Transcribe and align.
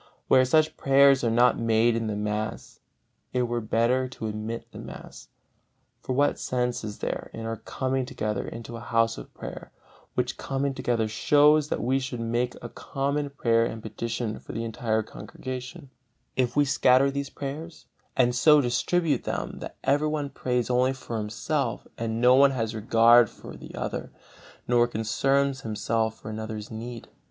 Where 0.27 0.45
such 0.45 0.77
prayers 0.77 1.23
are 1.23 1.29
not 1.29 1.59
made 1.59 1.95
in 1.95 2.07
the 2.07 2.15
mass, 2.15 2.79
it 3.33 3.43
were 3.43 3.61
better 3.61 4.07
to 4.07 4.25
omit 4.25 4.65
the 4.71 4.79
mass. 4.79 5.27
For 6.01 6.13
what 6.13 6.39
sense 6.39 6.83
is 6.83 6.97
there 6.97 7.29
in 7.35 7.45
our 7.45 7.57
coming 7.57 8.07
together 8.07 8.47
into 8.47 8.75
a 8.75 8.79
House 8.79 9.19
of 9.19 9.31
Prayer, 9.35 9.71
which 10.15 10.37
coming 10.39 10.73
together 10.73 11.07
shows 11.07 11.69
that 11.69 11.83
we 11.83 11.99
should 11.99 12.19
make 12.19 12.59
common 12.73 13.29
prayer 13.29 13.63
and 13.63 13.83
petition 13.83 14.39
for 14.39 14.53
the 14.53 14.63
entire 14.63 15.03
congregation, 15.03 15.91
if 16.35 16.55
we 16.55 16.65
scatter 16.65 17.11
these 17.11 17.29
prayers, 17.29 17.85
and 18.17 18.33
so 18.33 18.59
distribute 18.59 19.25
them 19.25 19.59
that 19.59 19.75
everyone 19.83 20.31
prays 20.31 20.71
only 20.71 20.93
for 20.93 21.19
himself, 21.19 21.85
and 21.95 22.19
no 22.19 22.33
one 22.33 22.49
has 22.49 22.73
regard 22.73 23.29
for 23.29 23.55
the 23.55 23.75
other, 23.75 24.11
nor 24.67 24.87
concerns 24.87 25.61
himself 25.61 26.19
for 26.19 26.31
another's 26.31 26.71
need? 26.71 27.07